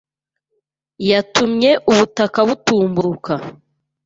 yatumye 1.09 1.71
ubutaka 1.91 2.39
butumburuka 2.49 3.33